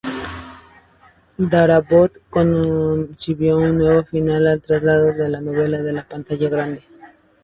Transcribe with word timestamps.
Darabont 1.51 2.13
concibió 2.31 3.59
un 3.59 3.77
nuevo 3.77 4.03
final 4.03 4.47
al 4.47 4.59
trasladar 4.59 5.29
la 5.29 5.41
novela 5.41 5.77
a 5.77 5.83
la 5.97 6.03
pantalla 6.15 6.49
grande. 6.49 6.81